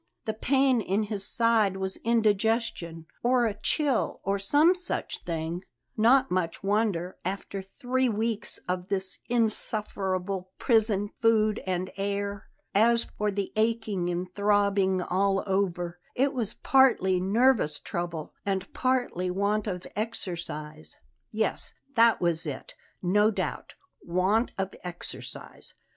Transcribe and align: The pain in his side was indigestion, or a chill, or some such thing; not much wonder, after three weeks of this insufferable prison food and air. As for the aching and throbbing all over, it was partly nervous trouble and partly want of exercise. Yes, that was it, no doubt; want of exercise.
The 0.25 0.33
pain 0.33 0.81
in 0.81 1.03
his 1.03 1.23
side 1.27 1.77
was 1.77 1.97
indigestion, 2.03 3.05
or 3.21 3.45
a 3.45 3.53
chill, 3.53 4.19
or 4.23 4.39
some 4.39 4.73
such 4.73 5.19
thing; 5.21 5.61
not 5.95 6.31
much 6.31 6.63
wonder, 6.63 7.17
after 7.23 7.61
three 7.61 8.09
weeks 8.09 8.57
of 8.67 8.87
this 8.87 9.19
insufferable 9.29 10.53
prison 10.57 11.11
food 11.21 11.61
and 11.67 11.91
air. 11.97 12.47
As 12.73 13.05
for 13.15 13.29
the 13.29 13.53
aching 13.55 14.09
and 14.09 14.33
throbbing 14.33 15.03
all 15.03 15.43
over, 15.45 15.99
it 16.15 16.33
was 16.33 16.55
partly 16.55 17.19
nervous 17.19 17.77
trouble 17.77 18.33
and 18.43 18.73
partly 18.73 19.29
want 19.29 19.67
of 19.67 19.85
exercise. 19.95 20.97
Yes, 21.29 21.75
that 21.93 22.19
was 22.19 22.47
it, 22.47 22.73
no 23.03 23.29
doubt; 23.29 23.75
want 24.03 24.49
of 24.57 24.73
exercise. 24.83 25.75